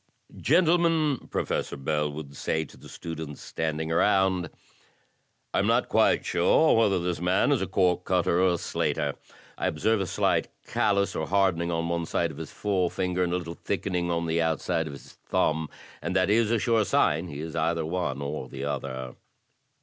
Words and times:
"Gentlemen," 0.35 1.27
Professor 1.29 1.77
Bell 1.77 2.11
would 2.11 2.35
say 2.35 2.65
to 2.65 2.75
the 2.75 2.89
students 2.89 3.39
standing 3.39 3.89
aroxmd, 3.89 4.49
"I 5.53 5.59
am 5.59 5.67
not 5.67 5.89
quite 5.89 6.25
sure 6.25 6.75
whether 6.75 6.97
this 6.97 7.21
man 7.21 7.51
is 7.51 7.61
a 7.61 7.67
cork 7.67 8.03
cutter 8.03 8.39
or 8.41 8.53
a 8.53 8.57
slater. 8.57 9.13
I 9.59 9.67
observe 9.67 10.01
a 10.01 10.07
slight 10.07 10.47
callous, 10.65 11.15
or 11.15 11.27
harden 11.27 11.61
ing, 11.61 11.69
on 11.69 11.87
one 11.87 12.07
side 12.07 12.31
of 12.31 12.37
his 12.37 12.51
forefinger, 12.51 13.21
and 13.23 13.31
a 13.31 13.37
little 13.37 13.53
thickening 13.63 14.09
on 14.09 14.25
the 14.25 14.41
outside 14.41 14.87
of 14.87 14.93
his 14.93 15.11
thumb, 15.27 15.69
and 16.01 16.15
that 16.15 16.31
is 16.31 16.49
a 16.49 16.57
sure 16.57 16.83
sign 16.83 17.27
he 17.27 17.39
is 17.39 17.55
either 17.55 17.85
one 17.85 18.23
or 18.23 18.49
the 18.49 18.65
other." 18.65 19.13